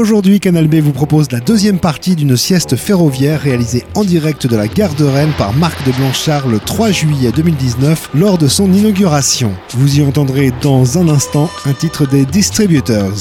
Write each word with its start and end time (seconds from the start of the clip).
Aujourd'hui, 0.00 0.40
Canal 0.40 0.66
B 0.66 0.76
vous 0.76 0.94
propose 0.94 1.30
la 1.30 1.40
deuxième 1.40 1.78
partie 1.78 2.16
d'une 2.16 2.34
sieste 2.34 2.74
ferroviaire 2.74 3.42
réalisée 3.42 3.84
en 3.94 4.02
direct 4.02 4.46
de 4.46 4.56
la 4.56 4.66
gare 4.66 4.94
de 4.94 5.04
Rennes 5.04 5.34
par 5.36 5.52
Marc 5.52 5.86
de 5.86 5.92
Blanchard 5.92 6.48
le 6.48 6.58
3 6.58 6.90
juillet 6.90 7.32
2019 7.36 8.08
lors 8.14 8.38
de 8.38 8.48
son 8.48 8.72
inauguration. 8.72 9.52
Vous 9.74 9.98
y 9.98 10.02
entendrez 10.02 10.52
dans 10.62 10.96
un 10.96 11.06
instant 11.10 11.50
un 11.66 11.74
titre 11.74 12.06
des 12.06 12.24
Distributors. 12.24 13.12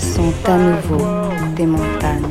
Sont 0.00 0.32
à 0.46 0.56
nouveau 0.56 1.04
des 1.54 1.66
montagnes. 1.66 2.22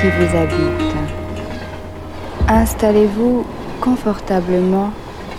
Qui 0.00 0.06
vous 0.06 0.36
habite. 0.36 0.94
Installez-vous 2.46 3.44
confortablement 3.80 4.90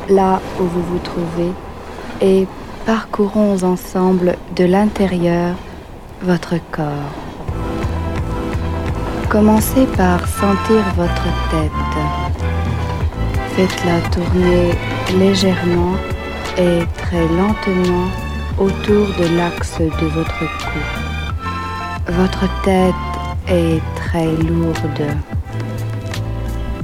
là 0.09 0.41
où 0.59 0.63
vous 0.63 0.81
vous 0.81 1.00
trouvez 1.00 1.51
et 2.22 2.47
parcourons 2.85 3.63
ensemble 3.63 4.35
de 4.56 4.66
l'intérieur 4.66 5.56
votre 6.22 6.56
corps. 6.72 7.13
Commencez 9.29 9.85
par 9.97 10.27
sentir 10.27 10.83
votre 10.97 11.23
tête. 11.51 11.72
Faites-la 13.56 14.01
tourner 14.09 14.72
légèrement 15.17 15.95
et 16.57 16.83
très 16.97 17.27
lentement 17.27 18.25
autour 18.57 19.07
de 19.19 19.38
l'axe 19.38 19.79
de 19.79 20.07
votre 20.07 20.39
cou. 20.39 20.79
Votre 22.07 22.63
tête 22.63 22.93
est 23.47 23.81
très 23.95 24.27
lourde. 24.27 25.03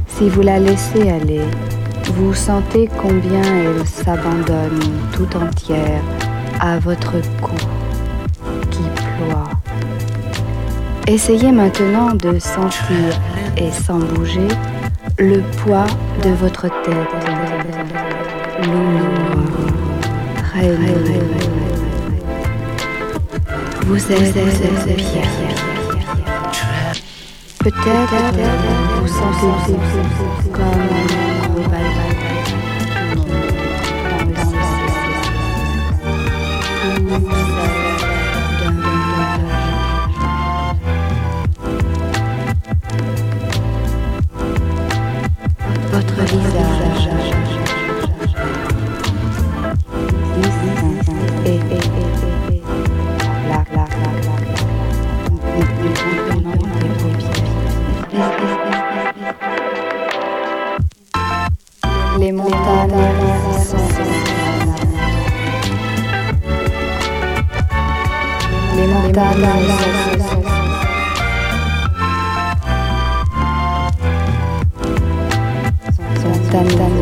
Si 0.07 0.29
vous 0.29 0.41
la 0.41 0.59
laissez 0.59 1.09
aller, 1.09 1.41
vous 2.13 2.33
sentez 2.33 2.89
combien 3.01 3.41
elle 3.41 3.85
s'abandonne 3.87 4.79
tout 5.13 5.29
entière 5.37 6.01
à 6.59 6.77
votre 6.79 7.13
cou 7.41 7.55
qui 8.69 8.83
ploie. 8.83 9.49
Essayez 11.07 11.51
maintenant 11.51 12.13
de 12.13 12.37
sentir 12.39 13.19
et 13.57 13.71
sans 13.71 13.99
bouger 13.99 14.47
le 15.17 15.41
poids 15.63 15.87
de 16.23 16.29
votre 16.31 16.67
tête. 16.83 17.11
Lourd. 20.59 20.99
Vous 23.85 24.11
êtes, 24.11 24.33
bien. 24.95 25.21
Peut-être 27.59 28.33
vous 28.99 29.07
sentez 29.07 29.73
comme 30.51 30.63
un 30.63 31.47
gros 31.47 32.10
Dun, 69.21 69.37
dun, 76.51 76.77
dun. 76.77 77.00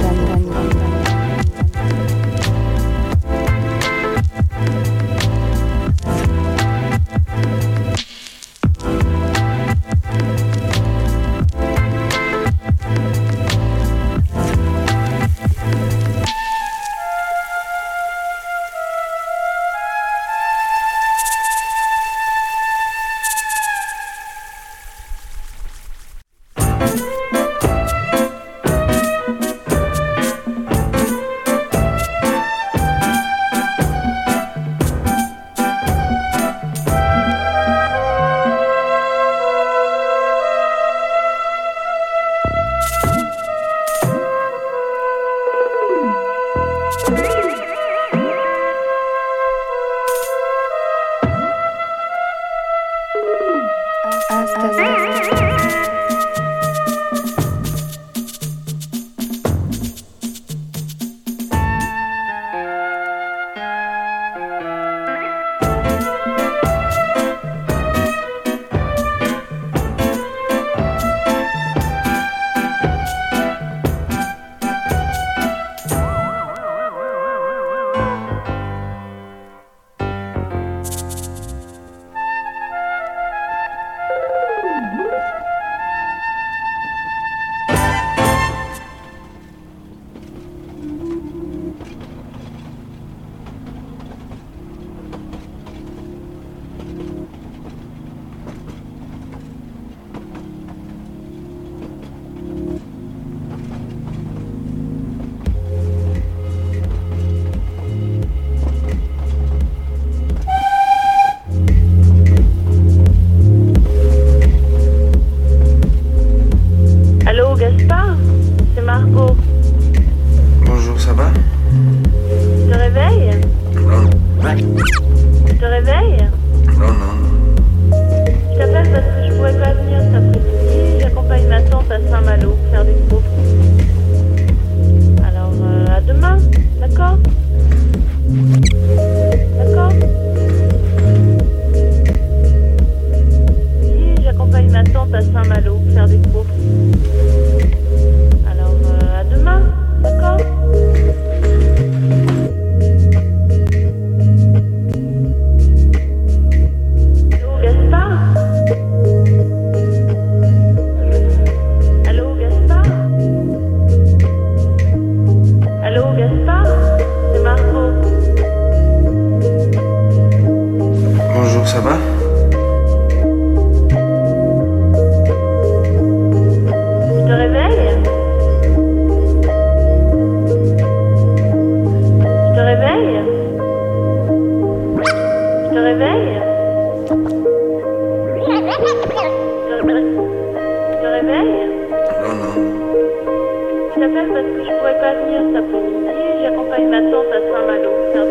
m'appelles 194.09 194.31
parce 194.33 194.45
que 194.45 194.63
je 194.63 194.71
pourrais 194.77 195.00
pas 195.00 195.13
venir 195.13 195.41
cet 195.47 195.56
après-midi. 195.57 196.09
J'accompagne 196.44 196.87
ma 196.89 197.01
tante 197.11 197.31
à 197.31 197.39
Saint-Malo. 197.51 197.92
Alors, 198.13 198.28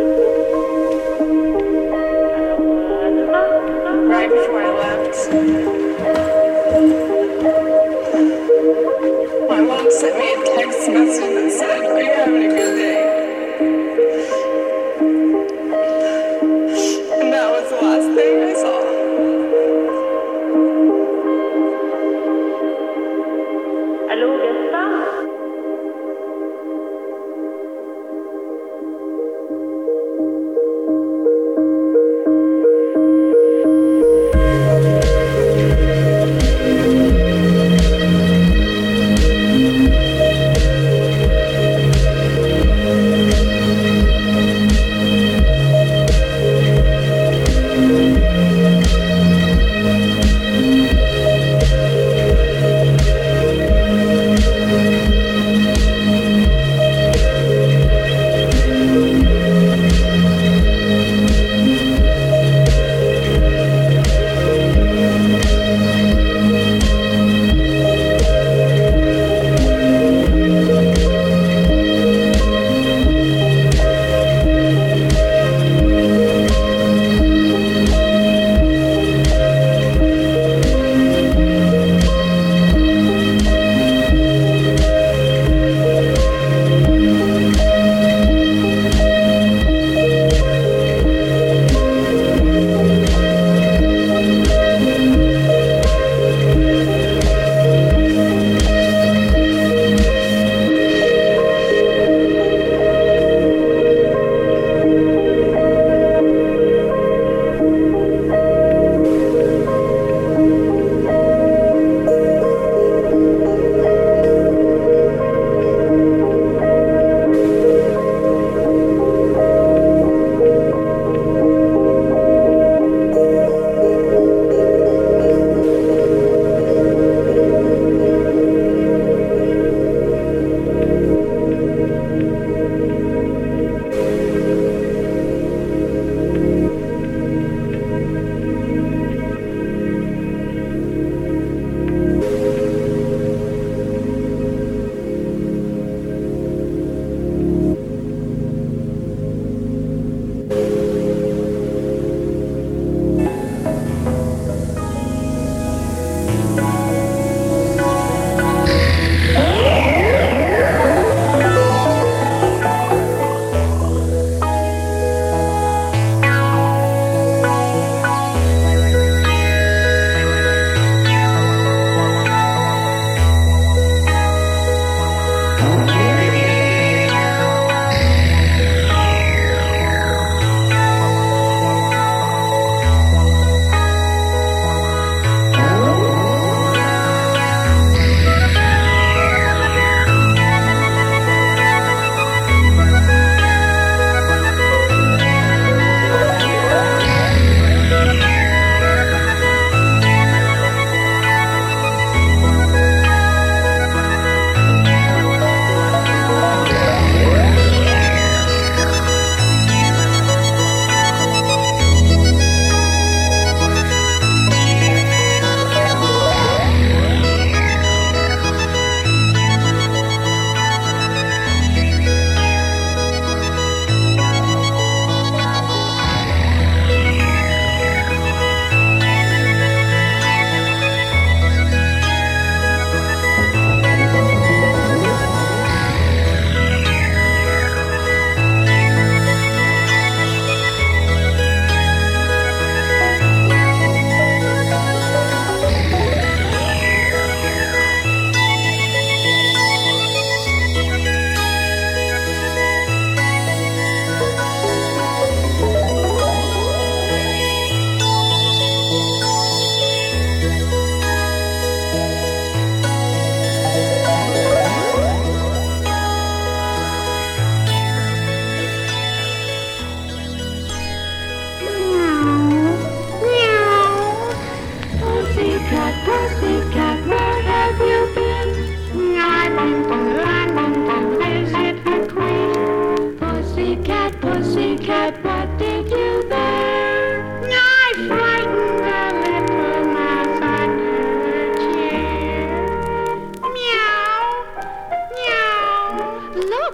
euh, 2.90 3.10
demain. 3.16 3.46
Right 4.08 4.30
before 4.30 4.60
I 4.60 4.70
left. 4.80 5.14
My 9.48 9.60
mom 9.60 9.90
sent 9.90 10.14
me 10.18 10.26
a 10.32 10.36
text 10.44 10.88
message 10.88 11.34
that 11.34 11.50
said. 11.52 11.87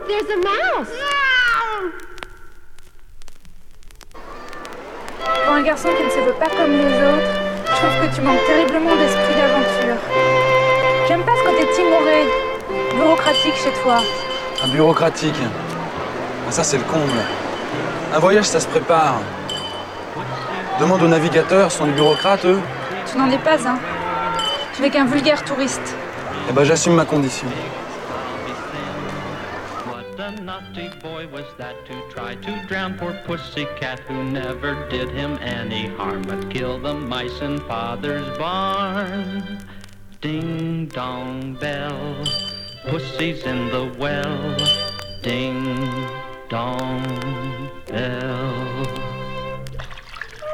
There's 0.06 0.28
a 0.30 0.36
mouse. 0.36 0.92
Pour 5.44 5.54
un 5.54 5.62
garçon 5.62 5.88
qui 5.96 6.04
ne 6.04 6.10
se 6.10 6.20
veut 6.26 6.34
pas 6.34 6.48
comme 6.48 6.72
les 6.72 6.94
autres, 6.94 7.30
je 7.66 7.72
trouve 7.72 8.08
que 8.08 8.14
tu 8.14 8.20
manques 8.22 8.44
terriblement 8.46 8.96
d'esprit 8.96 9.34
d'aventure. 9.34 10.00
J'aime 11.08 11.22
pas 11.22 11.32
ce 11.36 11.44
côté 11.44 11.70
timoré, 11.74 12.28
bureaucratique 12.94 13.54
chez 13.56 13.72
toi. 13.82 13.98
Un 14.64 14.68
bureaucratique. 14.68 15.34
Ah, 16.48 16.52
ça, 16.52 16.64
c'est 16.64 16.78
le 16.78 16.84
comble. 16.84 17.20
Un 18.14 18.18
voyage, 18.18 18.44
ça 18.44 18.60
se 18.60 18.68
prépare. 18.68 19.20
Demande 20.80 21.02
aux 21.02 21.08
navigateurs, 21.08 21.70
sont 21.70 21.86
des 21.86 21.92
bureaucrates, 21.92 22.44
eux 22.44 22.60
Tu 23.10 23.18
n'en 23.18 23.30
es 23.30 23.38
pas 23.38 23.56
un. 23.68 23.78
Tu 24.74 24.82
n'es 24.82 24.90
qu'un 24.90 25.04
vulgaire 25.04 25.44
touriste. 25.44 25.94
Eh 26.48 26.52
ben, 26.52 26.64
j'assume 26.64 26.94
ma 26.94 27.04
condition. 27.04 27.46
Naughty 30.44 30.90
boy 31.00 31.26
was 31.28 31.46
that 31.56 31.86
to 31.86 32.02
try 32.10 32.34
to 32.34 32.66
drown 32.66 32.98
poor 32.98 33.14
pussycat 33.24 34.00
who 34.00 34.24
never 34.24 34.86
did 34.90 35.08
him 35.08 35.38
any 35.40 35.86
harm 35.86 36.20
but 36.20 36.50
kill 36.50 36.78
the 36.78 36.92
mice 36.92 37.40
in 37.40 37.58
father's 37.60 38.28
barn. 38.36 39.58
Ding 40.20 40.84
dong 40.88 41.54
bell, 41.54 42.22
pussy's 42.86 43.42
in 43.44 43.68
the 43.70 43.90
well. 43.98 44.56
Ding 45.22 45.76
dong 46.50 47.70
bell. 47.86 48.52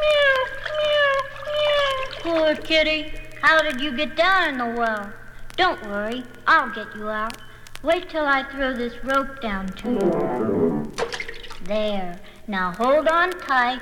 Meow, 0.01 0.41
meow, 0.79 1.17
meow. 1.47 1.95
Poor 2.21 2.55
kitty, 2.55 3.13
how 3.43 3.61
did 3.61 3.81
you 3.81 3.91
get 3.97 4.15
down 4.15 4.51
in 4.51 4.59
the 4.59 4.67
well? 4.67 5.13
Don't 5.57 5.85
worry, 5.89 6.23
I'll 6.47 6.73
get 6.73 6.95
you 6.95 7.09
out. 7.09 7.37
Wait 7.83 8.11
till 8.11 8.27
I 8.27 8.43
throw 8.43 8.75
this 8.75 8.93
rope 9.03 9.41
down 9.41 9.67
to 9.67 9.91
you. 9.91 10.93
There. 11.65 12.21
Now 12.47 12.73
hold 12.73 13.09
on 13.09 13.31
tight. 13.31 13.81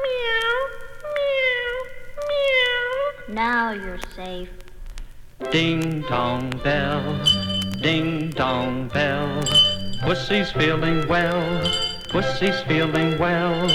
Meow, 0.00 0.56
meow, 1.04 1.74
meow. 2.28 3.34
Now 3.34 3.72
you're 3.72 4.00
safe. 4.16 4.48
Ding 5.50 6.00
dong 6.02 6.48
bell, 6.64 7.22
ding 7.82 8.30
dong 8.30 8.88
bell. 8.88 9.42
Pussy's 10.02 10.50
feeling 10.52 11.06
well, 11.08 11.70
Pussy's 12.08 12.60
feeling 12.62 13.18
well. 13.18 13.68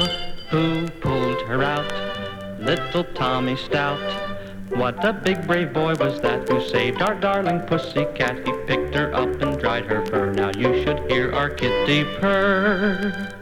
Who 0.50 0.88
pulled 1.02 1.42
her 1.44 1.62
out? 1.62 2.60
Little 2.60 3.04
Tommy 3.04 3.58
Stout. 3.58 4.37
What 4.70 5.04
a 5.04 5.14
big 5.14 5.48
brave 5.48 5.74
boy 5.74 5.96
was 5.96 6.20
that 6.22 6.48
who 6.50 6.62
saved 6.68 7.02
our 7.02 7.16
darling 7.16 7.62
pussycat. 7.62 8.46
He 8.46 8.54
picked 8.66 8.96
her 8.96 9.14
up 9.14 9.42
and 9.42 9.60
dried 9.60 9.86
her 9.86 10.06
fur. 10.06 10.32
Now 10.32 10.52
you 10.58 10.84
should 10.84 11.00
hear 11.10 11.34
our 11.34 11.50
kitty 11.50 12.04
purr. 12.20 13.34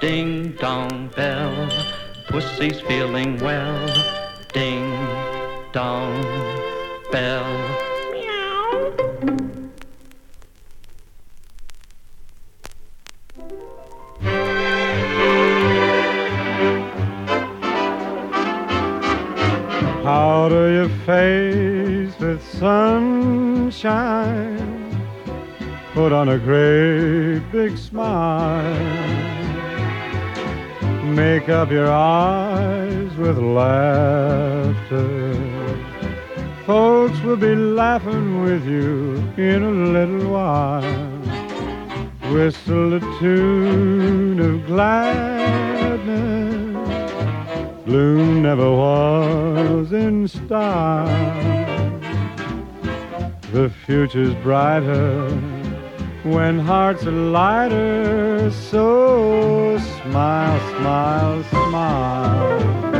Ding 0.00 0.52
dong 0.52 1.08
bell, 1.16 1.68
Pussy's 2.28 2.80
feeling 2.82 3.38
well. 3.38 3.86
Ding 4.52 4.90
dong 5.72 6.22
bell. 7.10 7.73
Sunshine. 22.64 24.56
Put 25.92 26.12
on 26.12 26.30
a 26.30 26.38
great 26.38 27.40
big 27.52 27.76
smile. 27.76 28.64
Make 31.04 31.50
up 31.50 31.70
your 31.70 31.92
eyes 31.92 33.14
with 33.18 33.36
laughter. 33.36 35.04
Folks 36.64 37.20
will 37.20 37.36
be 37.36 37.54
laughing 37.54 38.42
with 38.42 38.66
you 38.66 39.22
in 39.36 39.62
a 39.62 39.70
little 39.96 40.30
while. 40.32 41.20
Whistle 42.32 42.94
a 42.94 43.00
tune 43.20 44.40
of 44.40 44.64
gladness. 44.64 46.14
Bloom 47.84 48.40
never 48.40 48.70
was 48.70 49.92
in 49.92 50.26
style. 50.26 51.93
The 53.54 53.70
future's 53.70 54.34
brighter 54.42 55.30
when 56.24 56.58
hearts 56.58 57.06
are 57.06 57.12
lighter. 57.12 58.50
So 58.50 59.78
smile, 59.78 60.58
smile, 60.70 61.44
smile. 61.44 62.93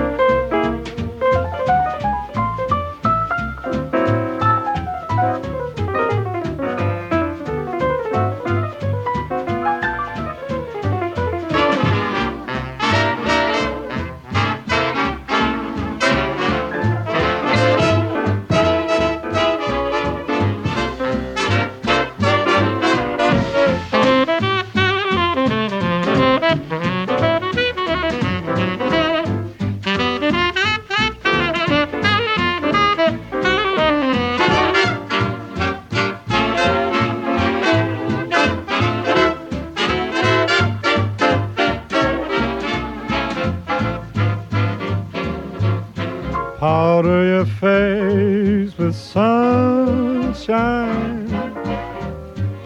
Powder 46.65 47.21
your 47.27 47.45
face 47.45 48.73
with 48.79 48.97
sunshine. 48.97 50.49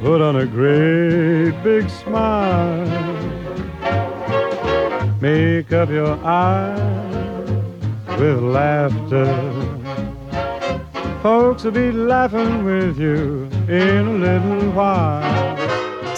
Put 0.01 0.21
on 0.21 0.37
a 0.37 0.47
great 0.47 1.51
big 1.65 1.91
smile. 1.91 2.87
Make 5.21 5.73
up 5.73 5.91
your 5.91 6.17
eyes 6.25 7.51
with 8.21 8.41
laughter. 8.41 9.27
Folks 11.21 11.65
will 11.65 11.73
be 11.73 11.91
laughing 11.91 12.65
with 12.65 13.01
you 13.01 13.49
in 13.67 14.07
a 14.07 14.13
little 14.13 14.71
while. 14.75 15.68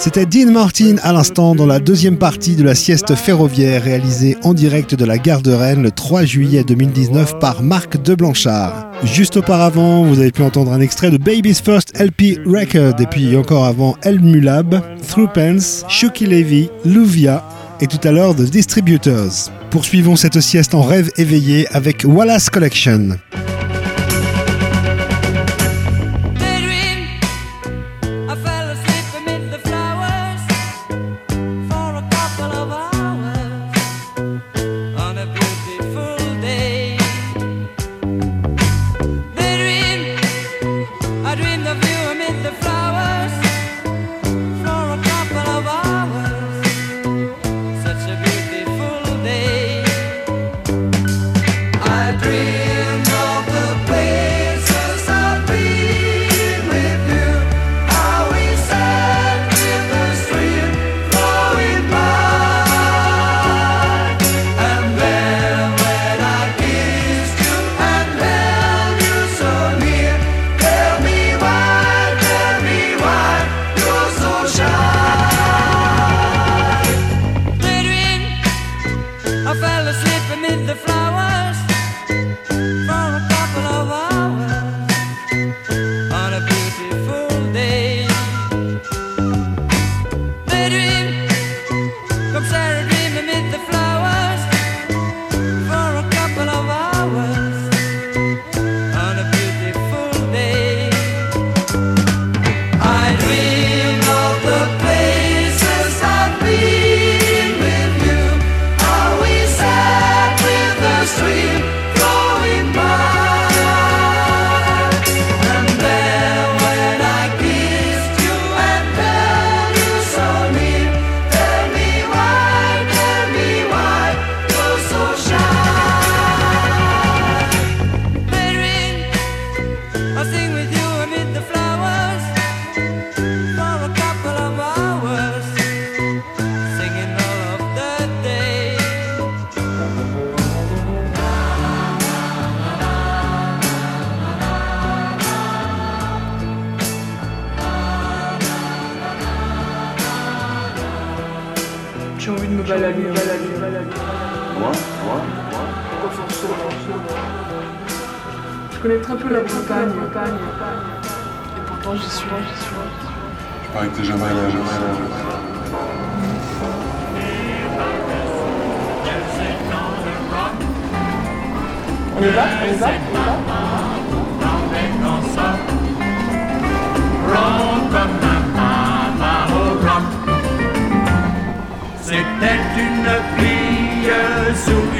C'était 0.03 0.25
Dean 0.25 0.51
Martin 0.51 0.97
à 1.03 1.13
l'instant 1.13 1.55
dans 1.55 1.67
la 1.67 1.79
deuxième 1.79 2.17
partie 2.17 2.57
de 2.57 2.63
la 2.63 2.75
sieste 2.75 3.15
ferroviaire 3.15 3.85
réalisée 3.85 4.35
en 4.43 4.55
direct 4.55 4.95
de 4.95 5.05
la 5.05 5.19
gare 5.19 5.43
de 5.43 5.53
Rennes 5.53 5.83
le 5.83 5.91
3 5.91 6.25
juillet 6.25 6.65
2019 6.65 7.39
par 7.39 7.63
Marc 7.63 8.03
de 8.03 8.15
Blanchard. 8.15 8.91
Juste 9.05 9.37
auparavant, 9.37 10.03
vous 10.07 10.19
avez 10.19 10.33
pu 10.33 10.41
entendre 10.41 10.73
un 10.73 10.81
extrait 10.81 11.11
de 11.11 11.19
Baby's 11.19 11.61
First 11.61 12.01
LP 12.01 12.41
Record 12.47 12.99
et 12.99 13.07
puis 13.11 13.37
encore 13.37 13.67
avant 13.67 13.95
El 14.01 14.21
Mulab, 14.21 14.81
Through 15.07 15.35
Pence, 15.35 15.85
Shuki 15.89 16.25
Levy, 16.25 16.71
Luvia 16.87 17.45
et 17.83 17.87
tout 17.87 18.01
à 18.03 18.11
l'heure 18.11 18.35
The 18.35 18.45
Distributors. 18.45 19.51
Poursuivons 19.69 20.17
cette 20.17 20.41
sieste 20.41 20.75
en 20.75 20.81
rêve 20.81 21.11
éveillé 21.19 21.67
avec 21.73 22.07
Wallace 22.09 22.49
Collection. 22.49 23.19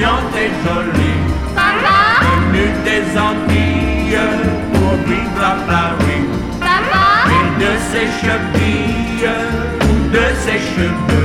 souriante 0.01 0.35
et 0.37 0.51
jolie. 0.65 1.21
Maman 1.55 2.01
Venue 2.23 2.73
des 2.85 3.19
Antilles 3.19 4.19
pour 4.73 4.95
vivre 5.07 5.43
à 5.43 5.57
Paris. 5.67 6.25
Maman 6.59 7.11
Et 7.29 7.61
de 7.61 7.73
ses 7.91 8.07
chevilles 8.21 9.29
ou 9.83 10.11
de 10.11 10.25
ses 10.45 10.59
cheveux. 10.59 11.20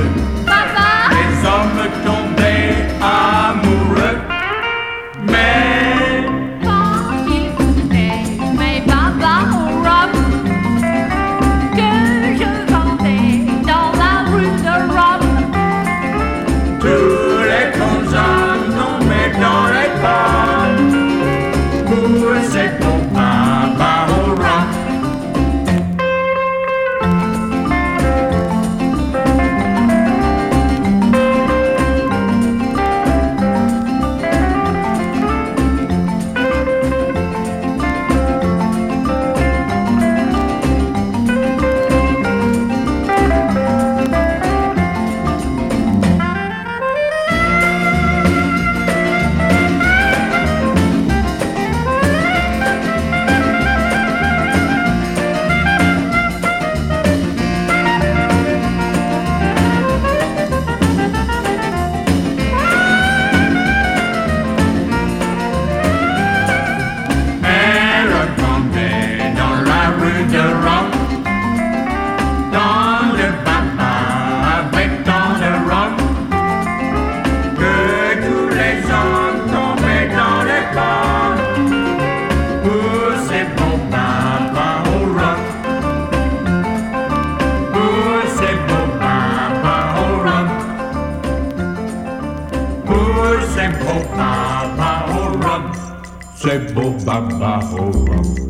Flebo 96.46 96.92
Baba 97.04 97.58
ho. 97.58 98.45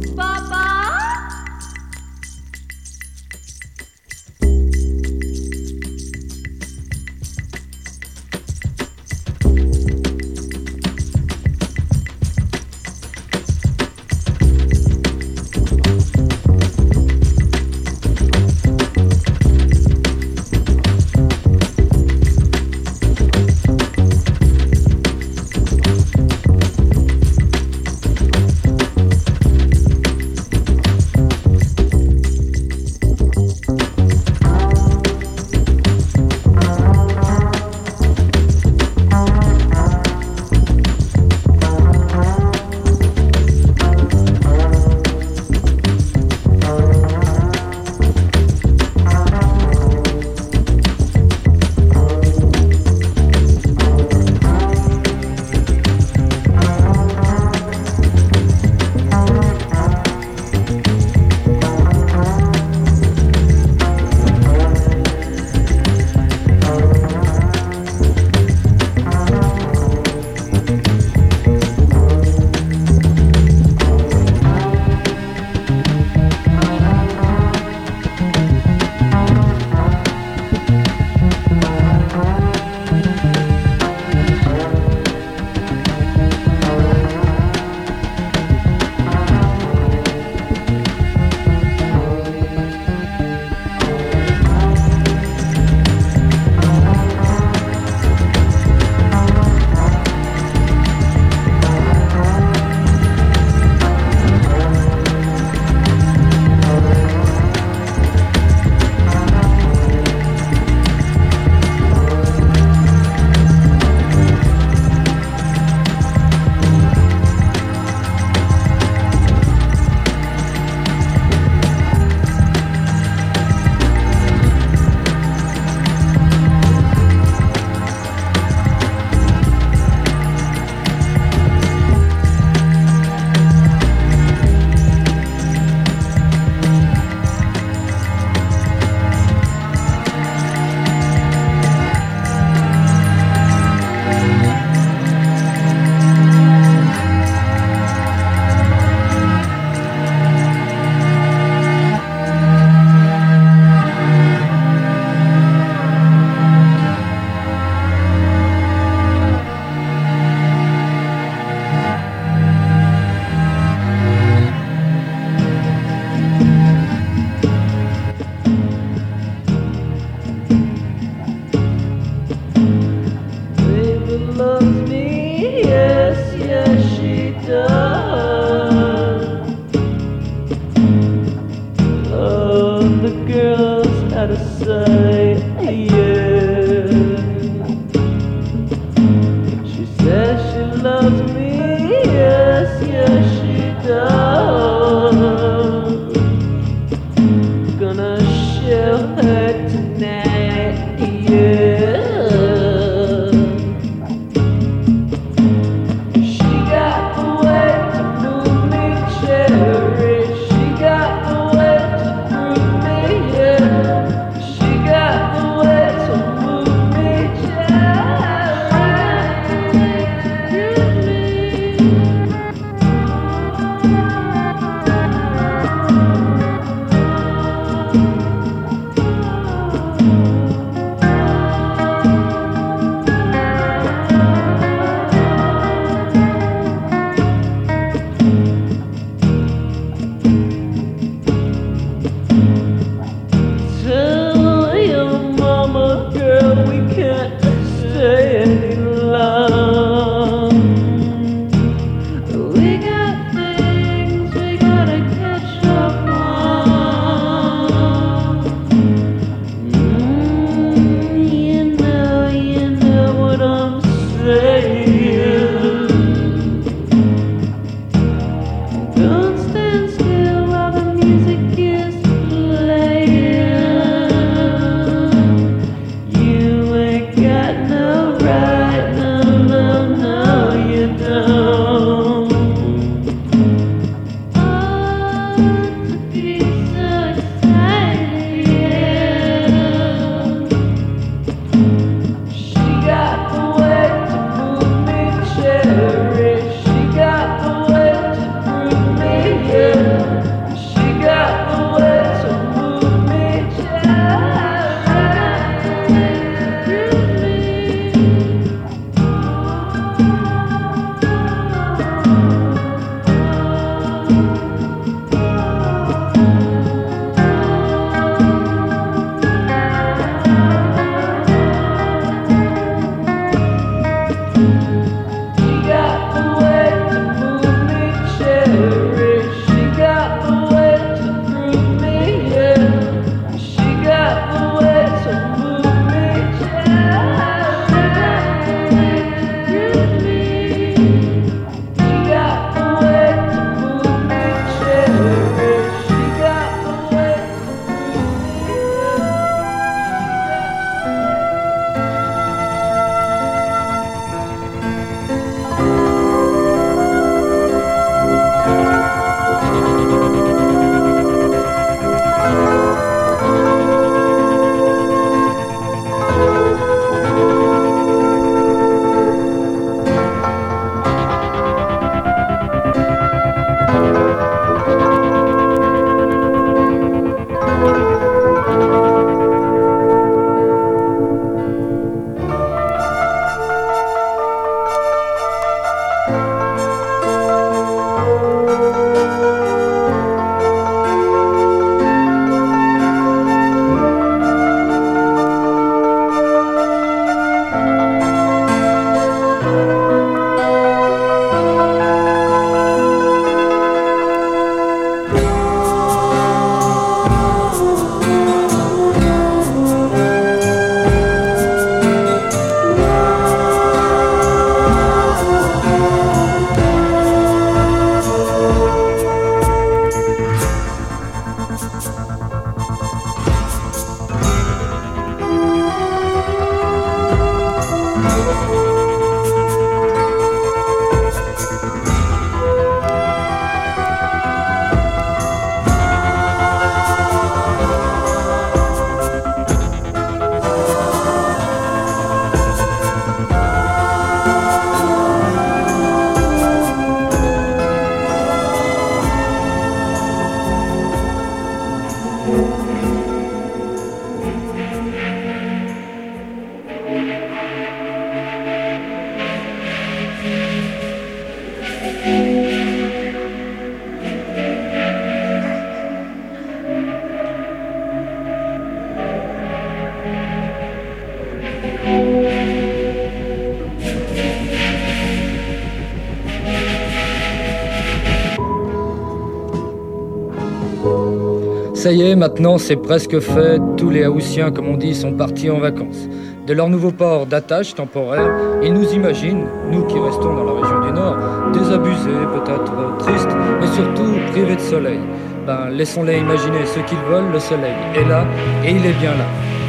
Ça 481.87 481.92
y 481.92 482.03
est, 482.03 482.16
maintenant 482.16 482.59
c'est 482.59 482.75
presque 482.75 483.20
fait. 483.20 483.61
Tous 483.77 483.90
les 483.90 484.09
Haussiens, 484.09 484.51
comme 484.51 484.66
on 484.66 484.77
dit, 484.77 484.92
sont 484.92 485.12
partis 485.12 485.49
en 485.51 485.61
vacances. 485.61 486.09
De 486.44 486.53
leur 486.53 486.68
nouveau 486.68 486.90
port 486.90 487.27
d'attache 487.27 487.77
temporaire, 487.77 488.29
ils 488.64 488.72
nous 488.72 488.92
imaginent, 488.92 489.44
nous 489.70 489.85
qui 489.85 489.96
restons 489.96 490.35
dans 490.35 490.42
la 490.42 490.61
région 490.61 490.81
du 490.81 490.90
Nord, 490.90 491.16
désabusés, 491.53 492.27
peut-être 492.35 492.96
tristes, 492.99 493.37
mais 493.61 493.68
surtout 493.68 494.14
privés 494.33 494.57
de 494.57 494.61
soleil. 494.61 494.99
Ben, 495.46 495.70
laissons-les 495.70 496.18
imaginer 496.18 496.66
ce 496.66 496.81
qu'ils 496.81 496.99
veulent, 497.09 497.31
le 497.33 497.38
soleil 497.38 497.77
est 497.94 498.09
là, 498.09 498.27
et 498.64 498.72
il 498.72 498.85
est 498.85 498.99
bien 498.99 499.12
là. 499.12 499.27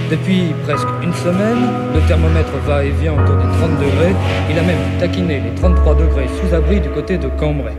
Depuis 0.10 0.56
presque 0.64 0.88
une 1.04 1.14
semaine, 1.14 1.70
le 1.94 2.00
thermomètre 2.08 2.58
va 2.66 2.84
et 2.84 2.90
vient 3.00 3.14
autour 3.14 3.36
des 3.36 3.44
30 3.60 3.78
degrés. 3.78 4.16
Il 4.50 4.58
a 4.58 4.64
même 4.64 5.00
taquiné 5.00 5.40
les 5.40 5.54
33 5.54 5.94
degrés 5.94 6.26
sous 6.42 6.56
abri 6.56 6.82
du 6.82 6.90
côté 6.90 7.20
de 7.20 7.28
Cambrai. 7.40 7.74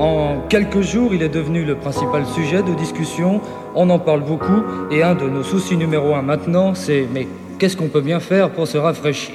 En 0.00 0.38
quelques 0.48 0.80
jours, 0.80 1.12
il 1.12 1.22
est 1.22 1.28
devenu 1.28 1.62
le 1.62 1.74
principal 1.74 2.24
sujet 2.24 2.62
de 2.62 2.72
discussion. 2.72 3.42
On 3.74 3.90
en 3.90 3.98
parle 3.98 4.22
beaucoup 4.22 4.62
et 4.90 5.02
un 5.02 5.14
de 5.14 5.28
nos 5.28 5.42
soucis 5.42 5.76
numéro 5.76 6.14
un 6.14 6.22
maintenant, 6.22 6.74
c'est 6.74 7.06
mais 7.12 7.28
qu'est-ce 7.58 7.76
qu'on 7.76 7.88
peut 7.88 8.00
bien 8.00 8.18
faire 8.18 8.48
pour 8.48 8.66
se 8.66 8.78
rafraîchir? 8.78 9.34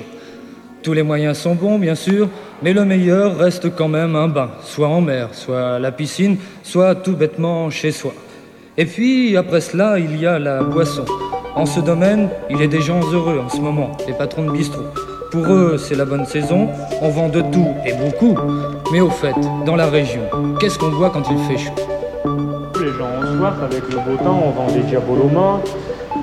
Tous 0.81 0.93
les 0.93 1.03
moyens 1.03 1.37
sont 1.37 1.53
bons, 1.53 1.77
bien 1.77 1.93
sûr, 1.93 2.29
mais 2.63 2.73
le 2.73 2.83
meilleur 2.83 3.37
reste 3.37 3.75
quand 3.75 3.87
même 3.87 4.15
un 4.15 4.27
bain, 4.27 4.49
soit 4.63 4.87
en 4.87 5.01
mer, 5.01 5.29
soit 5.33 5.75
à 5.75 5.79
la 5.79 5.91
piscine, 5.91 6.37
soit 6.63 6.95
tout 6.95 7.15
bêtement 7.15 7.69
chez 7.69 7.91
soi. 7.91 8.13
Et 8.75 8.85
puis, 8.85 9.37
après 9.37 9.61
cela, 9.61 9.99
il 9.99 10.19
y 10.19 10.25
a 10.25 10.39
la 10.39 10.63
boisson. 10.63 11.05
En 11.53 11.67
ce 11.67 11.79
domaine, 11.79 12.29
il 12.49 12.59
est 12.63 12.67
des 12.67 12.81
gens 12.81 13.01
heureux 13.13 13.39
en 13.39 13.49
ce 13.49 13.61
moment, 13.61 13.91
les 14.07 14.13
patrons 14.13 14.45
de 14.45 14.51
bistrot. 14.51 14.81
Pour 15.29 15.45
eux, 15.45 15.77
c'est 15.77 15.95
la 15.95 16.05
bonne 16.05 16.25
saison, 16.25 16.69
on 17.03 17.09
vend 17.09 17.29
de 17.29 17.41
tout 17.41 17.67
et 17.85 17.93
beaucoup. 17.93 18.35
Mais 18.91 19.01
au 19.01 19.09
fait, 19.09 19.35
dans 19.65 19.75
la 19.75 19.87
région, 19.87 20.21
qu'est-ce 20.59 20.77
qu'on 20.77 20.89
boit 20.89 21.09
quand 21.09 21.23
il 21.29 21.37
fait 21.39 21.57
chaud? 21.57 21.71
Les 22.79 22.87
gens 22.93 23.09
ont 23.19 23.37
soif 23.39 23.55
avec 23.63 23.83
le 23.89 23.97
beau 23.97 24.23
temps, 24.23 24.41
on 24.45 24.51
vend 24.51 24.67
des 24.71 24.81
diabolos 24.81 25.29
morts, 25.29 25.59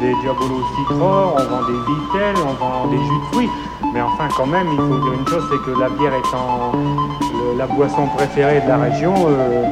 des 0.00 0.14
diabolos 0.22 0.64
citron, 0.76 1.34
on 1.34 1.42
vend 1.42 1.62
des 1.66 1.78
vitelles, 1.92 2.36
on 2.46 2.52
vend 2.64 2.86
des 2.90 2.96
jus 2.98 3.02
de 3.20 3.32
fruits. 3.32 3.48
Mais 3.92 4.00
enfin, 4.00 4.28
quand 4.36 4.46
même, 4.46 4.66
il 4.72 4.78
faut 4.78 4.98
dire 4.98 5.12
une 5.18 5.28
chose, 5.28 5.42
c'est 5.50 5.70
que 5.70 5.78
la 5.78 5.88
bière 5.90 6.12
étant 6.14 6.72
le- 6.72 7.58
la 7.58 7.66
boisson 7.66 8.06
préférée 8.16 8.60
de 8.60 8.68
la 8.68 8.78
région, 8.78 9.14
euh, 9.28 9.64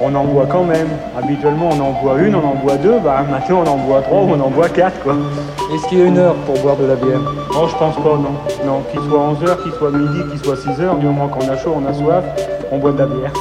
on 0.00 0.14
en 0.14 0.24
boit 0.24 0.46
quand 0.46 0.64
même. 0.64 0.88
Habituellement, 1.16 1.70
on 1.72 1.80
en 1.80 1.92
boit 2.02 2.18
une, 2.20 2.34
on 2.34 2.44
en 2.44 2.54
boit 2.54 2.76
deux, 2.76 2.98
bah 2.98 3.24
maintenant 3.30 3.62
on 3.64 3.70
en 3.70 3.76
boit 3.76 4.02
trois 4.02 4.22
ou 4.22 4.30
on 4.30 4.40
en 4.40 4.50
boit 4.50 4.68
quatre, 4.68 5.02
quoi. 5.02 5.14
Est-ce 5.74 5.88
qu'il 5.88 5.98
y 5.98 6.02
a 6.02 6.04
une 6.04 6.18
heure 6.18 6.34
pour 6.46 6.58
boire 6.58 6.76
de 6.76 6.86
la 6.86 6.94
bière? 6.94 7.20
Oh, 7.54 7.66
je 7.68 7.76
pense 7.76 7.96
pas, 7.96 8.16
non. 8.16 8.36
Non, 8.64 8.82
qu'il 8.90 9.00
soit 9.00 9.18
11h, 9.18 9.62
qu'il 9.62 9.72
soit 9.72 9.90
midi, 9.90 10.20
qu'il 10.30 10.38
soit 10.38 10.54
6h, 10.54 10.98
du 10.98 11.06
moment 11.06 11.28
qu'on 11.28 11.48
a 11.48 11.56
chaud, 11.56 11.74
on 11.76 11.88
a 11.88 11.92
soif, 11.92 12.24
on 12.70 12.78
boit 12.78 12.92
de 12.92 12.98
la 12.98 13.06
bière. 13.06 13.32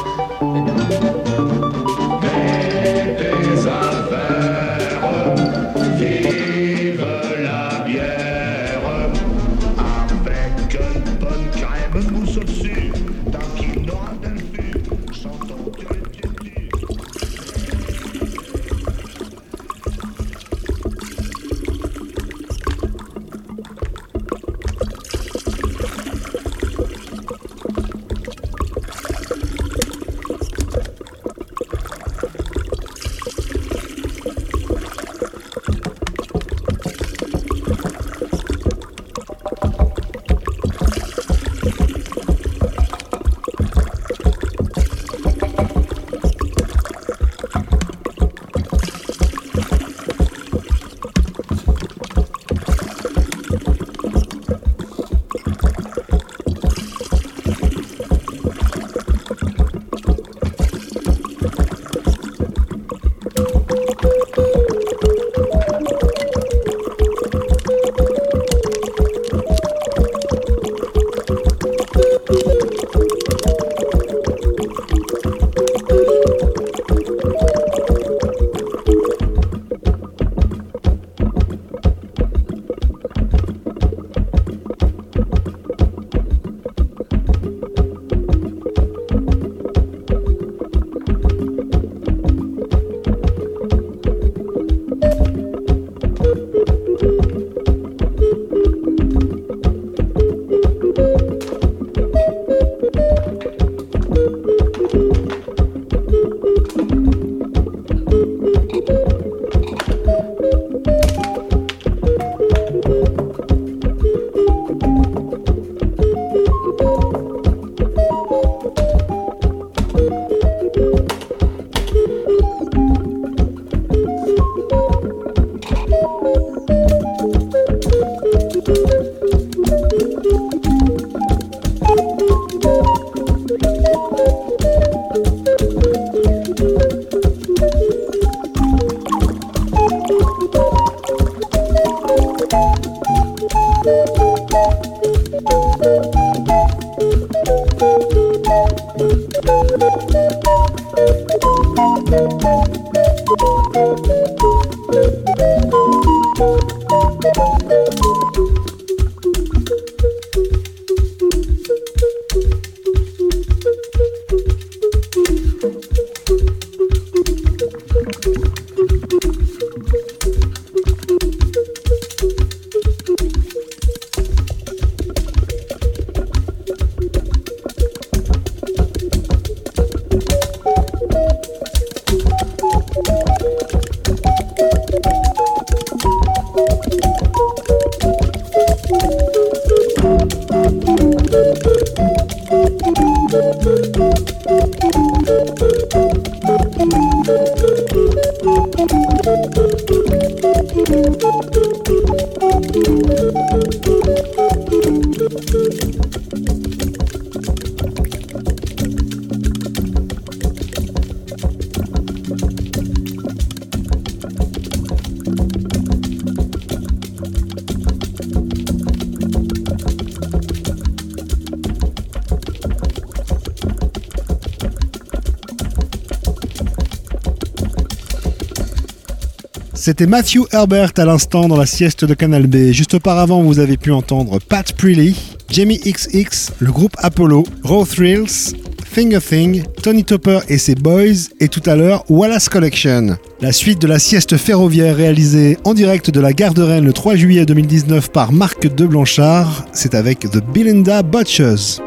C'était 229.86 230.08
Matthew 230.08 230.48
Herbert 230.52 230.94
à 230.98 231.06
l'instant 231.06 231.48
dans 231.48 231.58
la 231.58 231.68
sieste 231.68 232.06
de 232.06 232.16
Canal 232.16 232.48
B. 232.48 232.72
Juste 232.72 232.96
auparavant, 232.96 233.44
vous 233.44 233.60
avez 233.60 233.78
pu 233.78 233.92
entendre 233.92 234.40
Pat 234.40 234.74
Prilly, 234.74 235.16
Jamie 235.48 235.78
XX, 235.78 236.54
le 236.58 236.72
groupe 236.72 236.96
Apollo, 236.98 237.44
Raw 237.64 237.86
Thrills, 237.86 238.56
Finger 238.84 239.20
Thing, 239.20 239.62
Tony 239.84 240.04
Topper 240.04 240.40
et 240.50 240.58
ses 240.58 240.74
Boys, 240.74 241.30
et 241.40 241.50
tout 241.50 241.62
à 241.68 241.76
l'heure 241.76 242.04
Wallace 242.10 242.50
Collection. 242.50 243.16
La 243.42 243.52
suite 243.52 243.80
de 243.80 243.86
la 243.86 244.00
sieste 244.00 244.38
ferroviaire 244.38 244.96
réalisée 244.96 245.60
en 245.66 245.76
direct 245.76 246.10
de 246.10 246.20
la 246.20 246.34
gare 246.34 246.56
de 246.56 246.64
Rennes 246.64 246.86
le 246.86 246.94
3 246.94 247.16
juillet 247.16 247.46
2019 247.46 248.12
par 248.12 248.32
Marc 248.32 248.68
de 248.68 248.88
Blanchard, 248.88 249.68
c'est 249.72 249.94
avec 249.94 250.22
The 250.22 250.44
Belinda 250.52 251.04
Butchers. 251.04 251.80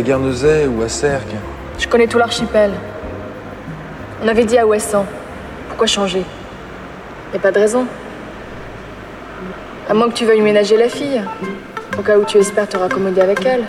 À 0.00 0.02
Guernesey 0.02 0.66
ou 0.66 0.82
à 0.82 0.88
Cerques. 0.88 1.36
Je 1.78 1.86
connais 1.86 2.06
tout 2.06 2.16
l'archipel. 2.16 2.70
On 4.24 4.28
avait 4.28 4.44
dit 4.44 4.56
à 4.56 4.66
Ouessant. 4.66 5.04
Pourquoi 5.68 5.86
changer? 5.86 6.24
Y 7.34 7.36
a 7.36 7.38
pas 7.38 7.52
de 7.52 7.58
raison. 7.58 7.86
À 9.90 9.92
moins 9.92 10.08
que 10.08 10.14
tu 10.14 10.24
veuilles 10.24 10.40
ménager 10.40 10.78
la 10.78 10.88
fille. 10.88 11.20
Au 11.98 12.02
cas 12.02 12.16
où 12.16 12.24
tu 12.24 12.38
espères 12.38 12.66
te 12.66 12.78
raccommoder 12.78 13.20
avec 13.20 13.44
elle. 13.44 13.64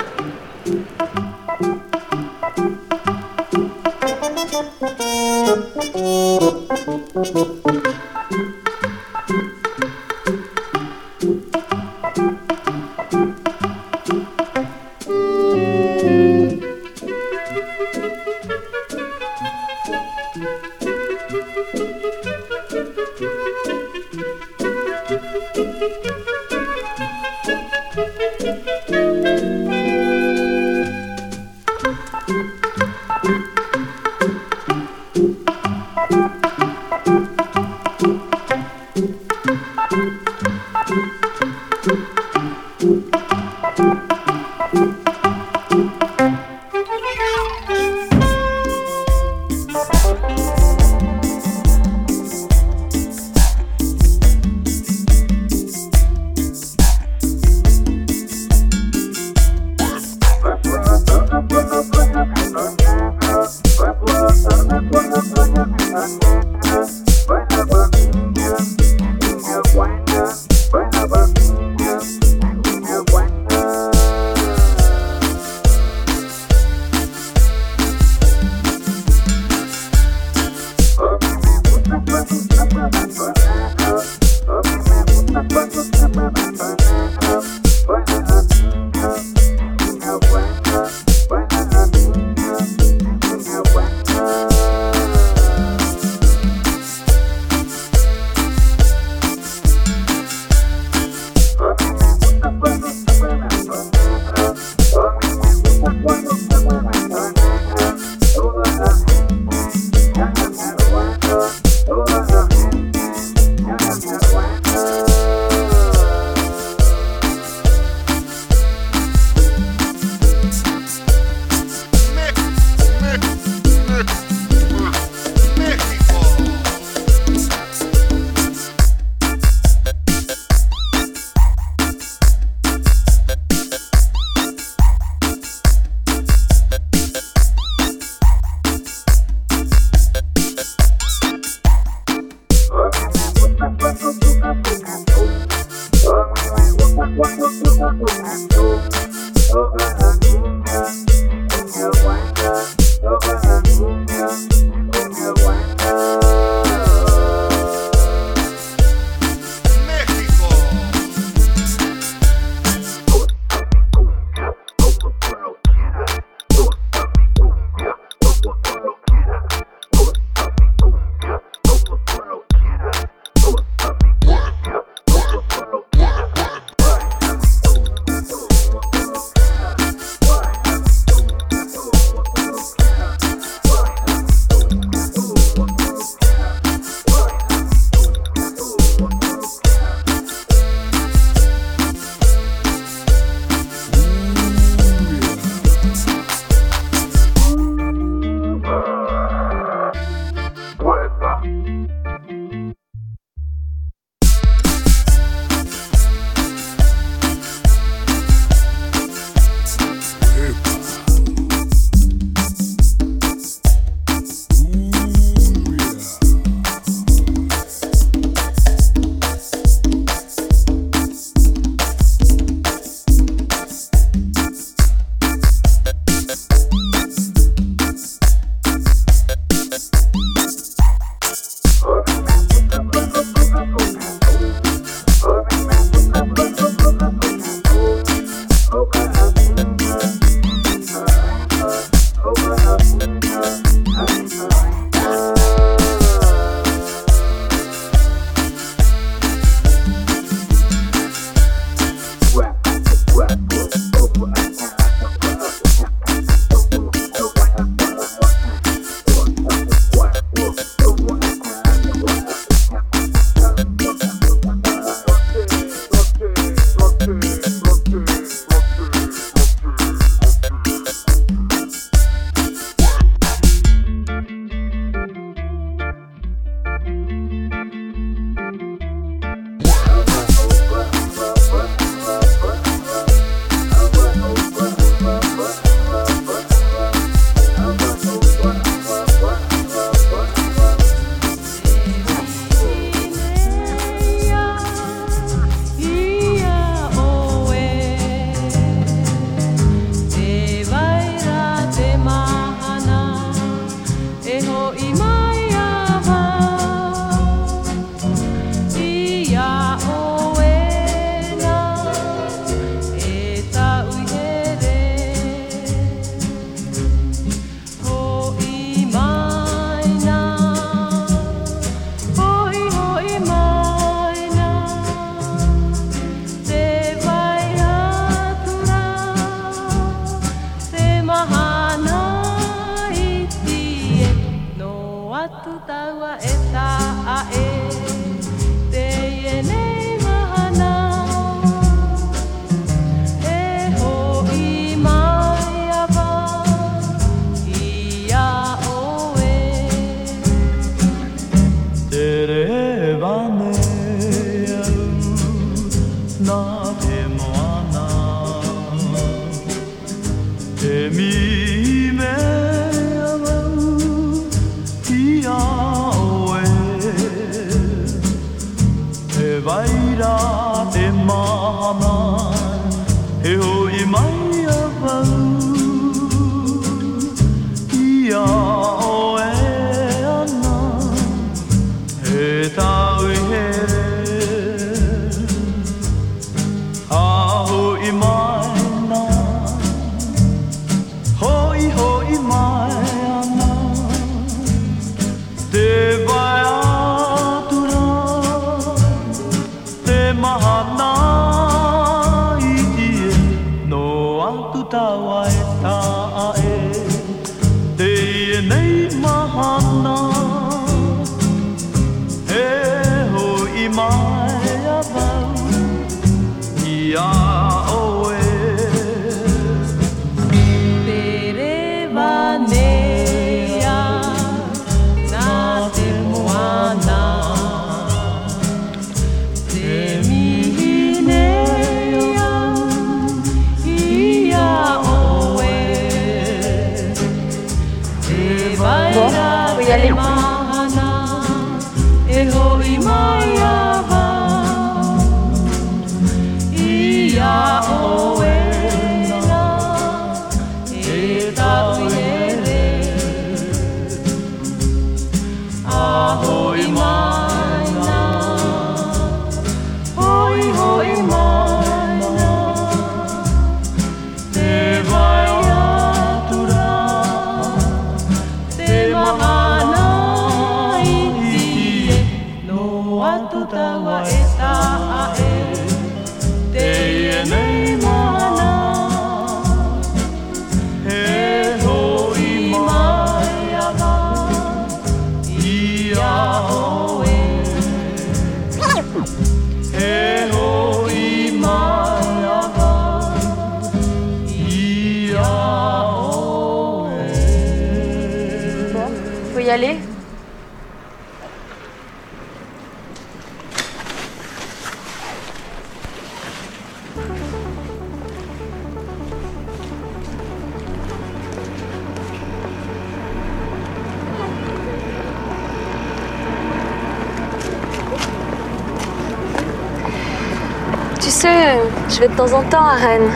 de 522.08 522.14
temps 522.14 522.32
en 522.32 522.42
temps 522.42 522.64
à 522.64 522.74
Rennes. 522.74 523.10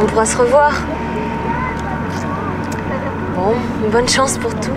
On 0.00 0.06
pourra 0.06 0.24
se 0.24 0.36
revoir. 0.36 0.72
Bon, 3.34 3.54
bonne 3.90 4.08
chance 4.08 4.38
pour 4.38 4.54
tout. 4.54 4.70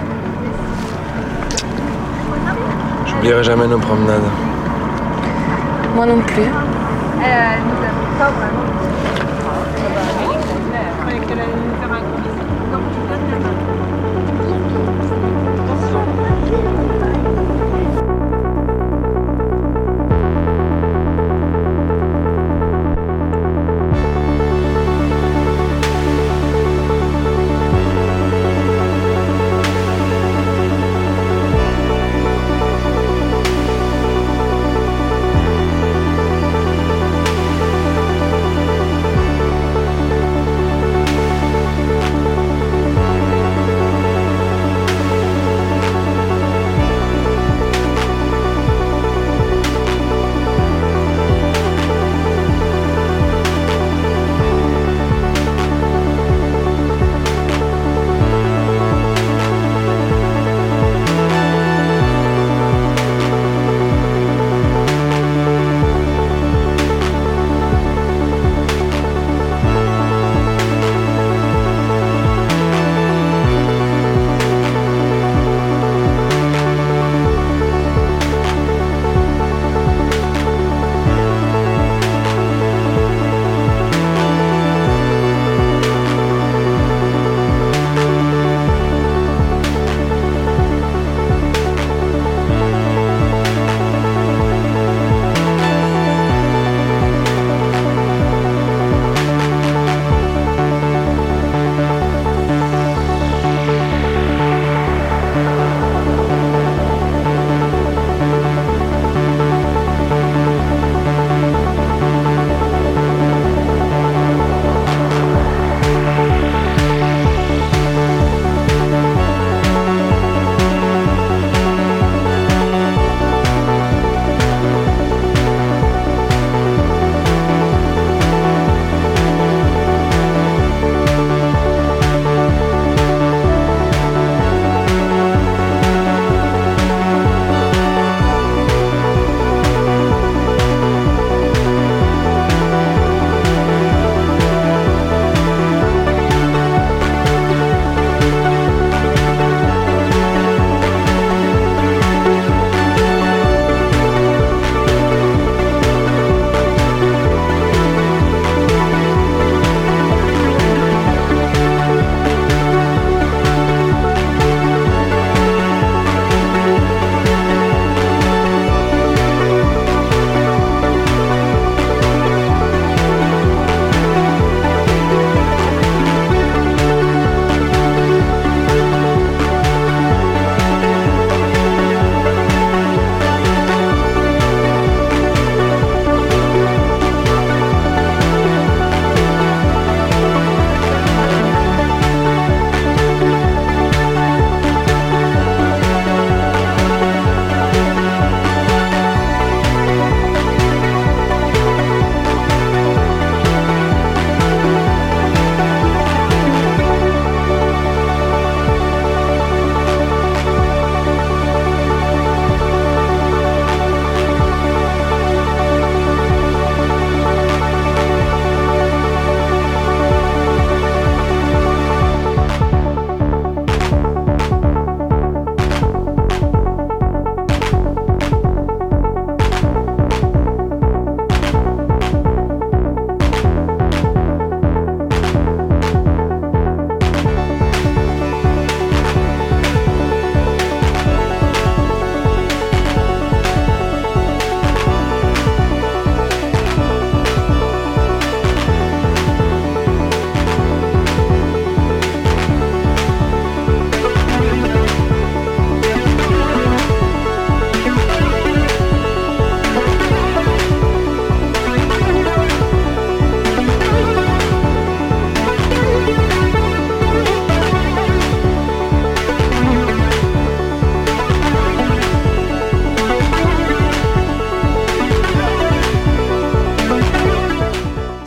J'oublierai 3.05 3.43
jamais 3.43 3.67
nos 3.67 3.79
promenades. 3.79 4.29
Moi 5.95 6.05
non 6.05 6.21
plus. 6.21 6.49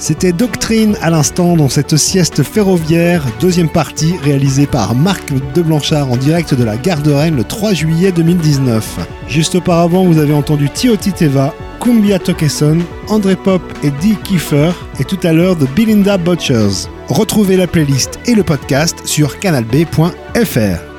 C'était 0.01 0.33
Doctrine 0.33 0.97
à 1.03 1.11
l'instant 1.11 1.57
dans 1.57 1.69
cette 1.69 1.99
sieste 1.99 2.43
ferroviaire, 2.43 3.23
deuxième 3.39 3.69
partie 3.69 4.15
réalisée 4.25 4.67
par 4.67 4.95
Marc 4.95 5.31
de 5.55 5.61
Blanchard 5.61 6.11
en 6.11 6.17
direct 6.17 6.55
de 6.55 6.65
la 6.65 6.79
gare 6.79 7.03
de 7.03 7.13
Rennes 7.13 7.37
le 7.37 7.45
3 7.45 7.75
juillet 7.75 8.11
2019. 8.11 8.99
Juste 9.29 9.57
auparavant, 9.57 10.05
vous 10.05 10.17
avez 10.17 10.33
entendu 10.33 10.71
Tioti 10.71 11.13
Teva, 11.13 11.55
Kumbia 11.81 12.19
Tokeson, 12.19 12.79
André 13.09 13.37
Pop 13.37 13.63
et 13.85 13.91
Dee 14.01 14.17
Kiefer 14.25 14.71
et 14.99 15.05
tout 15.05 15.21
à 15.23 15.35
l'heure 15.35 15.57
de 15.57 15.67
Belinda 15.67 16.17
Butchers. 16.17 16.89
Retrouvez 17.09 17.59
la 17.59 17.67
playlist 17.67 18.19
et 18.25 18.35
le 18.35 18.43
podcast 18.43 19.03
sur 19.05 19.39
canalb.fr. 19.39 20.90